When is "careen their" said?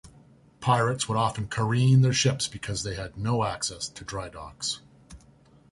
1.47-2.11